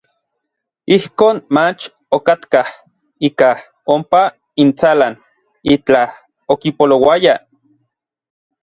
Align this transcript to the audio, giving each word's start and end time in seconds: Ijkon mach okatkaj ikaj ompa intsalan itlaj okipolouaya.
Ijkon 0.95 1.35
mach 1.55 1.81
okatkaj 2.17 2.67
ikaj 3.27 3.57
ompa 3.95 4.21
intsalan 4.63 5.13
itlaj 5.75 6.07
okipolouaya. 6.53 7.33